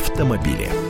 [0.00, 0.89] автомобиле.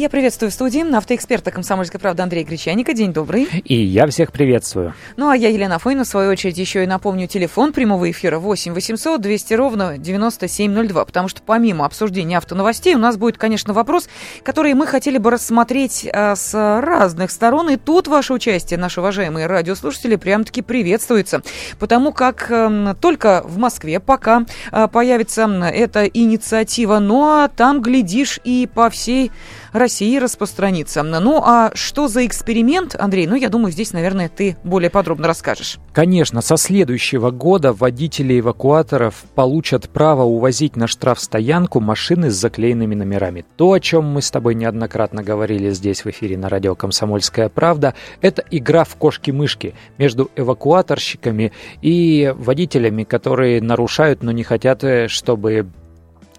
[0.00, 2.94] Я приветствую в студии автоэксперта «Комсомольской правды» Андрея Гречаника.
[2.94, 3.46] День добрый.
[3.66, 4.94] И я всех приветствую.
[5.18, 8.72] Ну, а я, Елена Фойна, в свою очередь, еще и напомню телефон прямого эфира 8
[8.72, 14.08] 800 200 ровно 9702, потому что помимо обсуждения автоновостей у нас будет, конечно, вопрос,
[14.42, 17.68] который мы хотели бы рассмотреть а, с разных сторон.
[17.68, 21.42] И тут ваше участие, наши уважаемые радиослушатели, прям-таки приветствуется,
[21.78, 28.40] потому как а, только в Москве пока а, появится эта инициатива, ну а там, глядишь,
[28.44, 29.30] и по всей
[29.72, 31.02] России распространится.
[31.02, 33.26] Ну а что за эксперимент, Андрей?
[33.26, 35.78] Ну, я думаю, здесь, наверное, ты более подробно расскажешь.
[35.92, 43.44] Конечно, со следующего года водители эвакуаторов получат право увозить на штрафстоянку машины с заклеенными номерами.
[43.56, 47.94] То, о чем мы с тобой неоднократно говорили здесь в эфире на радио «Комсомольская правда»,
[48.20, 51.52] это игра в кошки-мышки между эвакуаторщиками
[51.82, 55.66] и водителями, которые нарушают, но не хотят, э, чтобы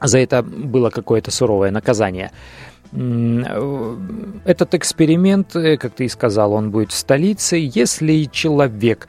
[0.02, 2.32] за это было какое-то суровое наказание.
[2.94, 3.98] Э,
[4.46, 9.08] этот эксперимент, э, как ты и сказал, он будет в столице, если человек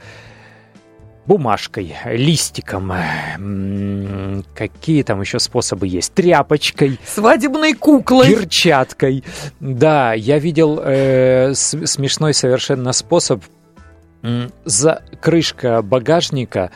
[1.25, 9.23] бумажкой, листиком, э, какие там еще способы есть, тряпочкой, свадебной куклой, перчаткой.
[9.59, 13.43] Да, я видел э, смешной совершенно способ.
[14.63, 16.71] За крышка багажника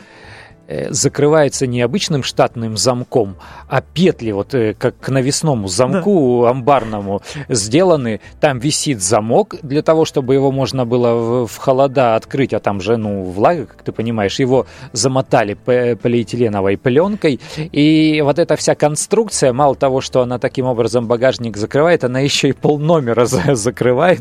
[0.90, 3.36] закрывается не обычным штатным замком,
[3.68, 6.50] а петли, вот э, как к навесному замку да.
[6.50, 8.20] амбарному сделаны.
[8.40, 12.96] Там висит замок для того, чтобы его можно было в холода открыть, а там же,
[12.96, 17.40] ну, влага, как ты понимаешь, его замотали полиэтиленовой пленкой.
[17.56, 22.50] И вот эта вся конструкция, мало того, что она таким образом багажник закрывает, она еще
[22.50, 23.24] и пол номера
[23.54, 24.20] закрывает.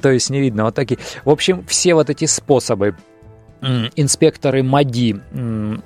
[0.00, 0.98] То есть не видно вот такие.
[1.24, 2.94] В общем, все вот эти способы
[3.60, 5.20] инспекторы МАДИ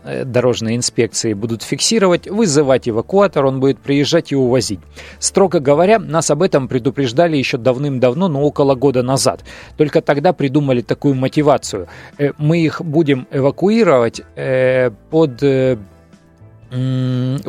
[0.04, 4.80] э, дорожной инспекции будут фиксировать, вызывать эвакуатор, он будет приезжать и увозить.
[5.18, 9.44] Строго говоря, нас об этом предупреждали еще давным-давно, но около года назад.
[9.76, 11.88] Только тогда придумали такую мотивацию.
[12.19, 15.41] Э, мы их будем эвакуировать э, под,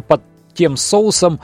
[0.08, 0.22] под
[0.54, 1.40] тем соусом,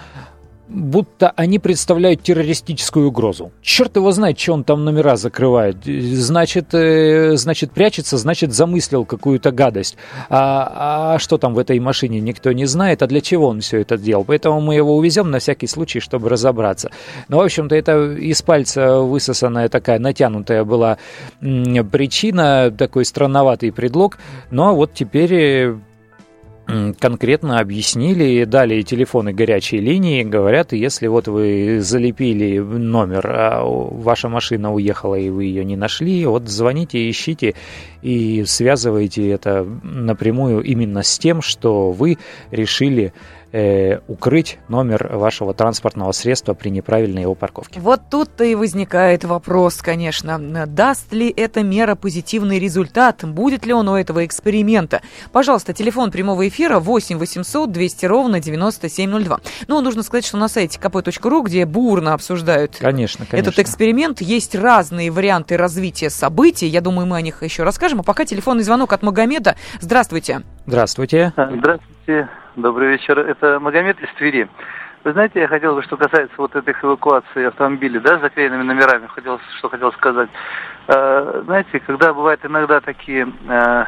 [0.68, 3.52] будто они представляют террористическую угрозу.
[3.62, 5.78] Черт его знает, что он там номера закрывает.
[5.86, 9.98] Значит, э, значит прячется, значит, замыслил какую-то гадость.
[10.30, 13.82] А, а что там в этой машине, никто не знает, а для чего он все
[13.82, 14.24] это делал.
[14.26, 16.92] Поэтому мы его увезем на всякий случай, чтобы разобраться.
[17.30, 20.98] Но, в общем-то, это из пальца высосанная такая натянутая была
[21.40, 24.18] причина, такой странноватый предлог.
[24.52, 25.78] Ну, а вот теперь э,
[27.00, 34.74] конкретно объяснили, дали телефоны горячей линии, говорят, если вот вы залепили номер, а ваша машина
[34.74, 37.56] уехала и вы ее не нашли, вот звоните, ищите
[38.02, 42.18] и связывайте это напрямую именно с тем, что вы
[42.52, 43.14] решили
[43.52, 47.80] э, укрыть номер вашего транспортного средства при неправильной его парковке.
[47.80, 50.38] Вот тут-то и возникает вопрос, конечно,
[50.68, 55.02] даст ли эта мера позитивный результат, будет ли он у этого эксперимента.
[55.32, 59.40] Пожалуйста, телефон прямого эфира 8 800 200 ровно 9702.
[59.68, 63.50] Ну, нужно сказать, что на сайте kp.ru, где бурно обсуждают конечно, конечно.
[63.50, 66.68] этот эксперимент, есть разные варианты развития событий.
[66.68, 68.00] Я думаю, мы о них еще расскажем.
[68.00, 69.56] А пока телефонный звонок от Магомеда.
[69.80, 70.44] Здравствуйте.
[70.68, 71.32] Здравствуйте.
[71.38, 72.28] Здравствуйте.
[72.58, 73.18] Добрый вечер.
[73.18, 74.50] Это Магомед из Твери.
[75.06, 79.08] Вы знаете, я хотел бы, что касается вот этих эвакуаций автомобилей, да, с заклеенными номерами,
[79.08, 80.28] хотел, что хотел сказать.
[80.90, 83.86] Э, знаете, когда бывают иногда такие э,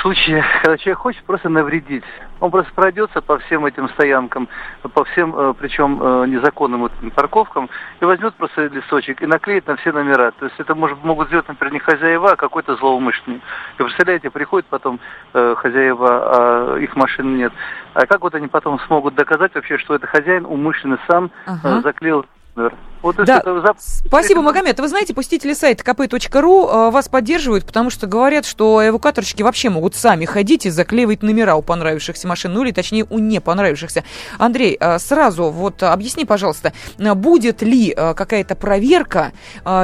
[0.00, 2.04] случае, когда человек хочет просто навредить.
[2.40, 4.48] Он просто пройдется по всем этим стоянкам,
[4.94, 7.68] по всем, э, причем э, незаконным вот парковкам,
[8.00, 10.32] и возьмет просто листочек и наклеит на все номера.
[10.32, 13.42] То есть это может, могут сделать, например, не хозяева, а какой-то злоумышленник.
[13.78, 14.98] И представляете, приходят потом
[15.34, 17.52] э, хозяева, а их машин нет.
[17.94, 21.78] А как вот они потом смогут доказать вообще, что это хозяин умышленно сам ага.
[21.78, 22.26] э, заклеил
[22.56, 22.72] номер?
[23.02, 23.38] Вот да.
[23.38, 23.74] это...
[23.78, 24.78] Спасибо, Магомед.
[24.78, 29.96] Вы знаете, посетители сайта kp.ru э, вас поддерживают, потому что говорят, что эвакуаторщики вообще могут
[29.96, 34.04] сами ходить и заклеивать номера у понравившихся машин, ну или точнее у не понравившихся.
[34.38, 39.32] Андрей, э, сразу вот объясни, пожалуйста, будет ли э, какая-то проверка?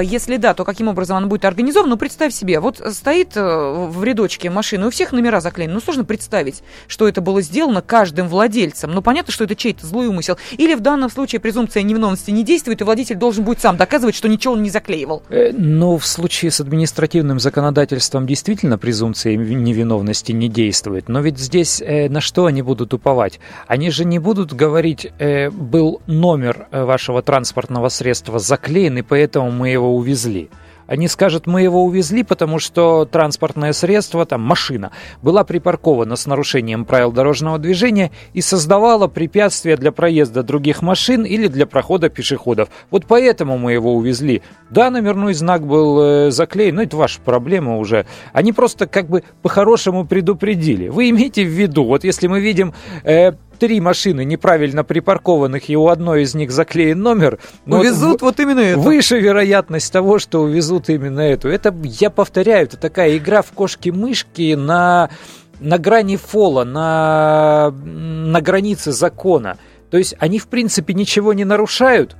[0.02, 1.90] Если да, то каким образом она будет организована?
[1.90, 5.74] Ну, представь себе, вот стоит в рядочке машины, у всех номера заклеены.
[5.74, 8.92] Ну, сложно представить, что это было сделано каждым владельцем.
[8.92, 10.36] Ну, понятно, что это чей-то злой умысел.
[10.52, 14.14] Или в данном случае презумпция невиновности не действует, и владелец водитель должен будет сам доказывать,
[14.14, 15.22] что ничего он не заклеивал.
[15.28, 21.08] Э, ну, в случае с административным законодательством действительно презумпция невиновности не действует.
[21.08, 23.40] Но ведь здесь э, на что они будут уповать?
[23.66, 29.70] Они же не будут говорить, э, был номер вашего транспортного средства заклеен, и поэтому мы
[29.70, 30.50] его увезли.
[30.88, 34.90] Они скажут, мы его увезли, потому что транспортное средство, там машина,
[35.22, 41.46] была припаркована с нарушением правил дорожного движения и создавала препятствия для проезда других машин или
[41.46, 42.70] для прохода пешеходов.
[42.90, 44.42] Вот поэтому мы его увезли.
[44.70, 48.06] Да, номерной знак был э, заклеен, но это ваша проблема уже.
[48.32, 50.88] Они просто как бы по-хорошему предупредили.
[50.88, 52.72] Вы имейте в виду, вот если мы видим
[53.04, 57.38] э, три машины неправильно припаркованных, и у одной из них заклеен номер...
[57.66, 58.78] Увезут вот, вот именно это.
[58.78, 61.48] Выше вероятность того, что увезут именно эту.
[61.48, 65.10] Это, я повторяю, это такая игра в кошки-мышки на,
[65.60, 69.58] на грани фола, на, на границе закона.
[69.90, 72.16] То есть они, в принципе, ничего не нарушают,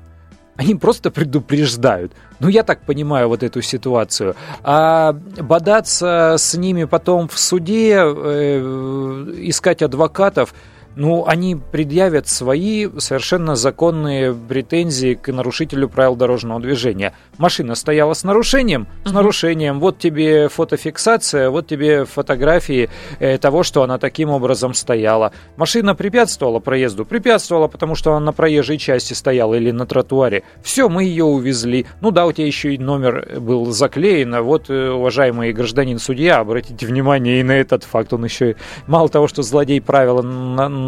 [0.57, 2.13] они просто предупреждают.
[2.41, 4.35] Ну, я так понимаю вот эту ситуацию.
[4.65, 10.55] А бодаться с ними потом в суде, э, искать адвокатов,
[10.99, 17.15] ну, они предъявят свои совершенно законные претензии к нарушителю правил дорожного движения.
[17.39, 19.79] Машина стояла с нарушением, с нарушением.
[19.79, 22.91] Вот тебе фотофиксация, вот тебе фотографии
[23.21, 25.31] э, того, что она таким образом стояла.
[25.57, 30.43] Машина препятствовала проезду, препятствовала, потому что она на проезжей части стояла или на тротуаре.
[30.65, 31.87] Все, мы ее увезли.
[32.01, 34.35] Ну да, у тебя еще и номер был заклеен.
[34.35, 38.13] А вот, э, уважаемый гражданин судья, обратите внимание и на этот факт.
[38.13, 38.57] Он еще
[38.89, 40.23] мало того, что злодей правила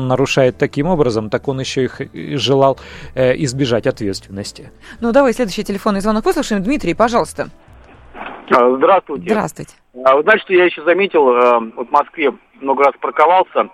[0.08, 2.00] нарушает таким образом, так он еще их
[2.38, 2.78] желал
[3.14, 4.70] э, избежать ответственности.
[5.00, 6.62] Ну, давай следующий телефонный звонок выслушаем.
[6.62, 7.48] Дмитрий, пожалуйста.
[8.50, 9.26] А, здравствуйте.
[9.28, 9.74] Здравствуйте.
[10.04, 13.68] А вы знаете, что я еще заметил, э, вот в Москве много раз парковался,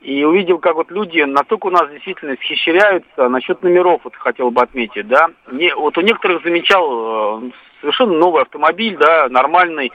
[0.00, 4.60] и увидел, как вот люди настолько у нас действительно схищряются насчет номеров, вот хотел бы
[4.60, 5.30] отметить, да.
[5.50, 7.50] Не, вот у некоторых замечал э,
[7.80, 9.92] совершенно новый автомобиль, да, нормальный,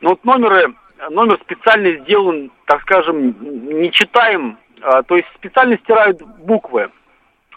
[0.00, 0.74] но вот номеры,
[1.10, 3.34] номер специально сделан, так скажем,
[3.80, 6.90] не читаем а, то есть специально стирают буквы,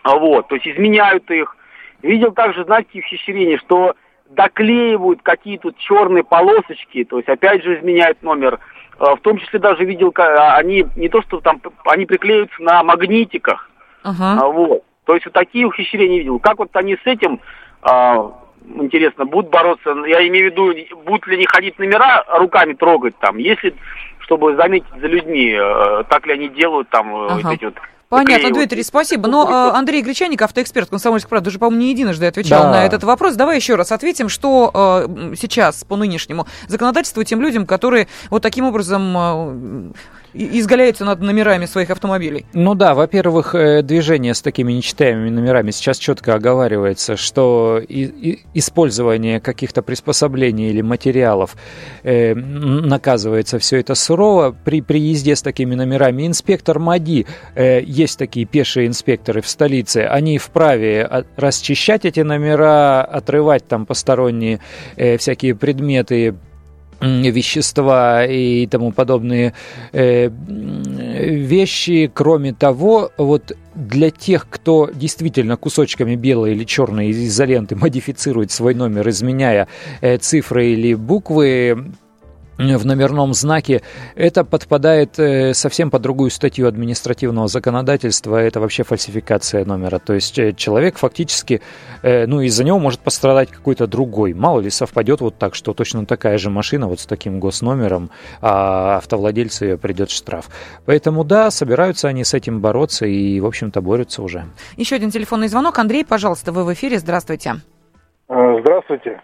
[0.04, 1.56] а, вот, то есть изменяют их.
[2.02, 3.96] Видел также, знаете, ухищрение, что
[4.30, 8.60] доклеивают какие-то черные полосочки, то есть опять же изменяют номер.
[8.98, 13.70] А, в том числе даже видел, они не то что там, они приклеиваются на магнитиках,
[14.04, 14.52] uh-huh.
[14.52, 14.84] вот.
[15.06, 16.40] То есть вот такие ухищрения видел.
[16.40, 17.40] Как вот они с этим,
[18.64, 19.96] интересно, будут бороться?
[20.06, 23.74] Я имею в виду, будут ли они ходить номера руками трогать там, если
[24.30, 27.54] чтобы заметить за людьми, э, так ли они делают там э, ага.
[27.54, 27.74] эти вот
[28.10, 29.28] Понятно, Дмитрий, спасибо.
[29.28, 32.72] Но э, Андрей Гречаник, автоэксперт Комсомольской правды, уже, по-моему, не единожды отвечал да.
[32.72, 33.36] на этот вопрос.
[33.36, 35.06] Давай еще раз ответим, что
[35.36, 39.94] сейчас по нынешнему законодательству тем людям, которые вот таким образом
[40.34, 42.46] изгаляются над номерами своих автомобилей?
[42.54, 48.40] Ну да, во-первых, э, движение с такими нечитаемыми номерами сейчас четко оговаривается, что и, и
[48.54, 51.56] использование каких-то приспособлений или материалов
[52.04, 54.56] э, наказывается все это сурово.
[54.64, 57.26] При приезде с такими номерами инспектор МАДИ,
[57.56, 64.60] э, есть такие пешие инспекторы в столице, они вправе расчищать эти номера, отрывать там посторонние
[64.96, 66.36] э, всякие предметы,
[67.02, 69.54] вещества и тому подобные
[69.92, 72.12] э, вещи.
[72.14, 79.08] Кроме того, вот для тех, кто действительно кусочками белой или черной изоленты модифицирует свой номер,
[79.10, 79.68] изменяя
[80.02, 81.94] э, цифры или буквы,
[82.60, 83.82] в номерном знаке,
[84.16, 90.00] это подпадает э, совсем под другую статью административного законодательства, это вообще фальсификация номера.
[90.00, 91.62] То есть э, человек фактически,
[92.04, 94.34] э, ну, из-за него может пострадать какой-то другой.
[94.34, 98.12] Мало ли совпадет вот так, что точно такая же машина вот с таким госномером,
[98.42, 100.50] а автовладельцу ее придет штраф.
[100.86, 104.44] Поэтому да, собираются они с этим бороться и, в общем-то, борются уже.
[104.76, 105.80] Еще один телефонный звонок.
[105.80, 107.00] Андрей, пожалуйста, вы в эфире.
[107.00, 107.56] Здравствуйте.
[108.28, 109.22] Здравствуйте.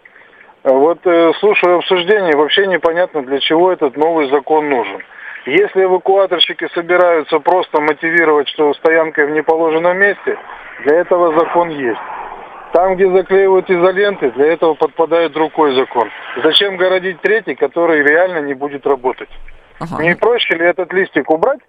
[0.66, 5.00] Вот э, слушаю обсуждение, вообще непонятно, для чего этот новый закон нужен.
[5.46, 10.36] Если эвакуаторщики собираются просто мотивировать, что стоянка в неположенном месте,
[10.84, 12.00] для этого закон есть.
[12.72, 16.10] Там, где заклеивают изоленты, для этого подпадает другой закон.
[16.42, 19.30] Зачем городить третий, который реально не будет работать?
[19.78, 20.02] Ага.
[20.02, 21.60] Не проще ли этот листик убрать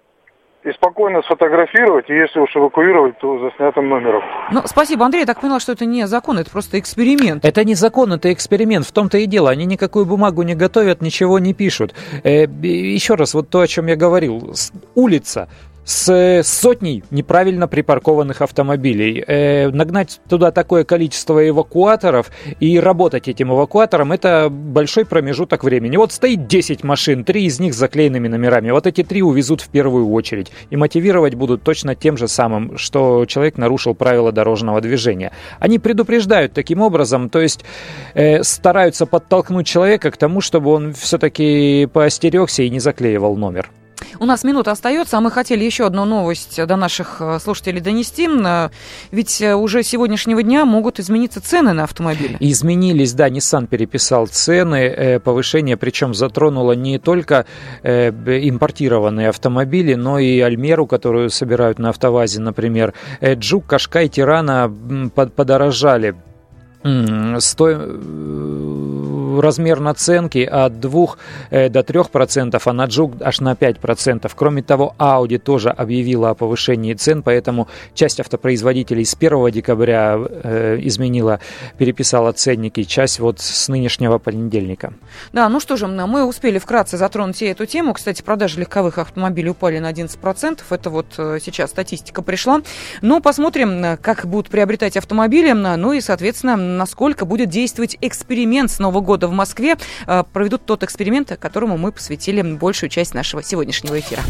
[0.64, 4.22] и спокойно сфотографировать, и если уж эвакуировать, то за снятым номером.
[4.50, 5.20] Ну, спасибо, Андрей.
[5.20, 7.44] Я так поняла, что это не закон, это просто эксперимент.
[7.44, 8.84] Это не закон, это эксперимент.
[8.84, 9.50] В том-то и дело.
[9.50, 11.94] Они никакую бумагу не готовят, ничего не пишут.
[12.24, 14.54] Э, еще раз, вот то, о чем я говорил.
[14.94, 15.48] Улица
[15.88, 19.24] с сотней неправильно припаркованных автомобилей.
[19.26, 22.30] Э, нагнать туда такое количество эвакуаторов
[22.60, 25.96] и работать этим эвакуатором– это большой промежуток времени.
[25.96, 28.70] Вот стоит 10 машин, три из них с заклеенными номерами.
[28.70, 30.52] Вот эти три увезут в первую очередь.
[30.68, 35.32] И мотивировать будут точно тем же самым, что человек нарушил правила дорожного движения.
[35.58, 37.64] Они предупреждают таким образом, то есть
[38.12, 43.70] э, стараются подтолкнуть человека к тому, чтобы он все-таки поостерегся и не заклеивал номер.
[44.18, 48.28] У нас минута остается, а мы хотели еще одну новость до наших э, слушателей донести.
[48.28, 48.70] Э,
[49.10, 52.36] ведь э, уже сегодняшнего дня могут измениться цены на автомобили.
[52.40, 57.46] Изменились, да, Nissan переписал цены, повышение причем затронуло не только
[57.82, 62.94] импортированные автомобили, но и Альмеру, которую собирают на автовазе, например.
[63.22, 64.72] Джук, Кашкай, Тирана
[65.14, 66.14] подорожали.
[67.38, 67.68] Сто
[69.40, 71.06] размер наценки от 2
[71.50, 74.30] э, до 3%, а на Джук аж на 5%.
[74.34, 80.78] Кроме того, Audi тоже объявила о повышении цен, поэтому часть автопроизводителей с 1 декабря э,
[80.82, 81.40] изменила,
[81.78, 84.92] переписала ценники, часть вот с нынешнего понедельника.
[85.32, 87.94] Да, ну что же, мы успели вкратце затронуть и эту тему.
[87.94, 90.60] Кстати, продажи легковых автомобилей упали на 11%.
[90.70, 92.62] Это вот э, сейчас статистика пришла.
[93.02, 99.00] Но посмотрим, как будут приобретать автомобили, ну и, соответственно, насколько будет действовать эксперимент с Нового
[99.00, 104.22] года в Москве э, проведут тот эксперимент, которому мы посвятили большую часть нашего сегодняшнего эфира.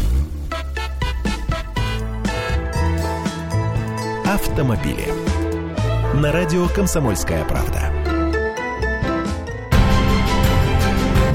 [4.25, 5.07] Автомобили.
[6.13, 7.91] На радио «Комсомольская правда».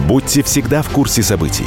[0.06, 1.66] Будьте всегда в курсе событий.